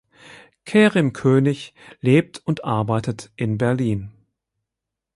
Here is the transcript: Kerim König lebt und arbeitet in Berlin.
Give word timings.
Kerim 0.65 1.13
König 1.13 1.75
lebt 1.99 2.39
und 2.43 2.63
arbeitet 2.63 3.31
in 3.35 3.59
Berlin. 3.59 4.09